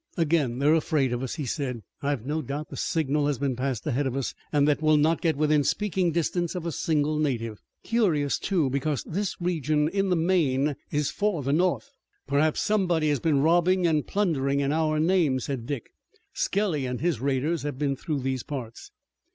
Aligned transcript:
"Again 0.17 0.57
they're 0.57 0.73
afraid 0.73 1.13
of 1.13 1.21
us," 1.21 1.35
he 1.35 1.45
said. 1.45 1.83
"I've 2.01 2.25
no 2.25 2.41
doubt 2.41 2.69
the 2.71 2.75
signal 2.75 3.27
has 3.27 3.37
been 3.37 3.55
passed 3.55 3.85
ahead 3.85 4.07
of 4.07 4.15
us, 4.15 4.33
and 4.51 4.67
that 4.67 4.81
we'll 4.81 4.97
not 4.97 5.21
get 5.21 5.37
within 5.37 5.63
speaking 5.63 6.11
distance 6.11 6.55
of 6.55 6.65
a 6.65 6.71
single 6.71 7.19
native. 7.19 7.61
Curious, 7.83 8.39
too, 8.39 8.71
because 8.71 9.03
this 9.03 9.39
region 9.39 9.87
in 9.89 10.09
the 10.09 10.15
main 10.15 10.75
is 10.89 11.11
for 11.11 11.43
the 11.43 11.53
North." 11.53 11.91
"Perhaps 12.25 12.61
somebody 12.61 13.09
has 13.09 13.19
been 13.19 13.41
robbing 13.43 13.85
and 13.85 14.07
plundering 14.07 14.59
in 14.59 14.71
our 14.71 14.99
name," 14.99 15.39
said 15.39 15.67
Dick. 15.67 15.91
"Skelly 16.33 16.87
and 16.87 16.99
his 16.99 17.21
raiders 17.21 17.61
have 17.61 17.77
been 17.77 17.95
through 17.95 18.21
these 18.21 18.41
parts." 18.41 18.89